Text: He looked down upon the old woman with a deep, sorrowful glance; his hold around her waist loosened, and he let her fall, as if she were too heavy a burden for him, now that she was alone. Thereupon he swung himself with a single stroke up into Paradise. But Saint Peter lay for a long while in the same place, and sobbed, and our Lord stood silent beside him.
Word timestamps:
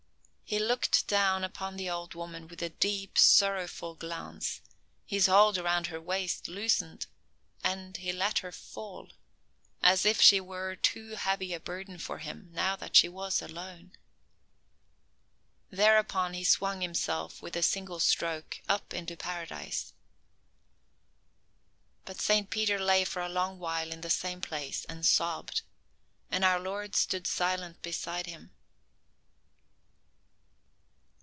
He 0.51 0.59
looked 0.59 1.07
down 1.07 1.45
upon 1.45 1.77
the 1.77 1.89
old 1.89 2.13
woman 2.13 2.45
with 2.49 2.61
a 2.61 2.67
deep, 2.67 3.17
sorrowful 3.17 3.95
glance; 3.95 4.59
his 5.05 5.27
hold 5.27 5.57
around 5.57 5.87
her 5.87 6.01
waist 6.01 6.49
loosened, 6.49 7.05
and 7.63 7.95
he 7.95 8.11
let 8.11 8.39
her 8.39 8.51
fall, 8.51 9.11
as 9.81 10.05
if 10.05 10.19
she 10.19 10.41
were 10.41 10.75
too 10.75 11.11
heavy 11.15 11.53
a 11.53 11.59
burden 11.61 11.97
for 11.97 12.17
him, 12.17 12.49
now 12.51 12.75
that 12.75 12.97
she 12.97 13.07
was 13.07 13.41
alone. 13.41 13.93
Thereupon 15.69 16.33
he 16.33 16.43
swung 16.43 16.81
himself 16.81 17.41
with 17.41 17.55
a 17.55 17.63
single 17.63 18.01
stroke 18.01 18.59
up 18.67 18.93
into 18.93 19.15
Paradise. 19.15 19.93
But 22.03 22.19
Saint 22.19 22.49
Peter 22.49 22.77
lay 22.77 23.05
for 23.05 23.21
a 23.21 23.29
long 23.29 23.57
while 23.57 23.89
in 23.89 24.01
the 24.01 24.09
same 24.09 24.41
place, 24.41 24.83
and 24.83 25.05
sobbed, 25.05 25.61
and 26.29 26.43
our 26.43 26.59
Lord 26.59 26.93
stood 26.97 27.25
silent 27.25 27.81
beside 27.81 28.25
him. 28.25 28.51